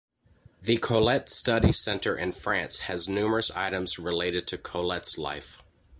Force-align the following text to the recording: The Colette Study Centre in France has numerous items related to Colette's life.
The 0.63 0.77
Colette 0.77 1.29
Study 1.29 1.71
Centre 1.71 2.17
in 2.17 2.31
France 2.31 2.79
has 2.79 3.07
numerous 3.07 3.51
items 3.51 3.99
related 3.99 4.47
to 4.47 4.57
Colette's 4.57 5.19
life. 5.19 5.61